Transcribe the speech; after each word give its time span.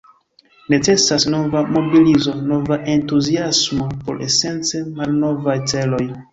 Necesas 0.73 1.25
nova 1.33 1.61
mobilizo, 1.75 2.33
nova 2.53 2.79
entuziasmo 2.95 3.89
por 4.09 4.27
esence 4.31 4.85
malnovaj 4.99 5.59
celoj. 5.71 6.05